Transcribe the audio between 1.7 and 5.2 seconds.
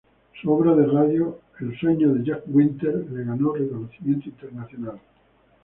sueño de Jack Winter, le ganó reconocimiento internacional.